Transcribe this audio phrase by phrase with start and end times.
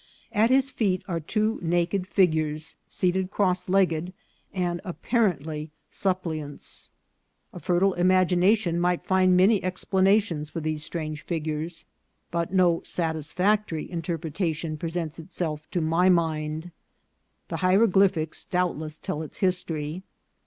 [0.33, 4.13] At his feet are two naked figures seated cross legged,
[4.51, 6.89] and apparently suppliants.
[7.53, 11.85] A fertile imagination might find many explanations for these strange figures,
[12.31, 16.71] but no satisfactory interpretation presents itself to my mind.
[17.49, 20.01] The hieroglyphics doubt less tell its history.